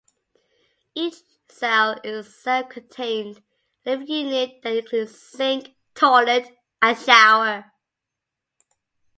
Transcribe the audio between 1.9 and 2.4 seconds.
is a